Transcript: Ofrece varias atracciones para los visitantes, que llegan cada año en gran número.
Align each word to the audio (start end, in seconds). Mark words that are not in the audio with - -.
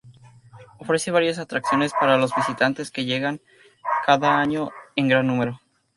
Ofrece 0.79 1.11
varias 1.11 1.37
atracciones 1.37 1.93
para 1.93 2.17
los 2.17 2.33
visitantes, 2.35 2.89
que 2.89 3.05
llegan 3.05 3.39
cada 4.03 4.39
año 4.39 4.71
en 4.95 5.07
gran 5.07 5.27
número. 5.27 5.59